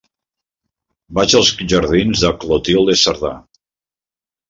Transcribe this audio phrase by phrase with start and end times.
[1.19, 3.37] Vaig als jardins de Clotilde Cerdà.